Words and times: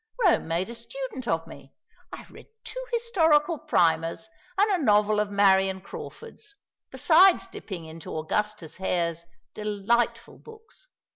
Rome 0.19 0.47
made 0.47 0.67
a 0.71 0.73
student 0.73 1.27
of 1.27 1.45
me. 1.45 1.75
I 2.11 2.23
read 2.27 2.47
two 2.63 2.83
historical 2.91 3.59
primers, 3.59 4.29
and 4.57 4.71
a 4.71 4.83
novel 4.83 5.19
of 5.19 5.29
Marion 5.29 5.79
Crawford's; 5.79 6.55
besides 6.89 7.45
dipping 7.45 7.85
into 7.85 8.17
Augustus 8.17 8.77
Hare's 8.77 9.25
delightful 9.53 10.39
books. 10.39 10.87